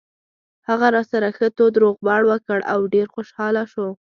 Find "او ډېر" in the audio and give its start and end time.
2.73-3.07